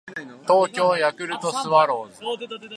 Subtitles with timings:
[0.47, 2.23] 東京ヤクルトスワローズ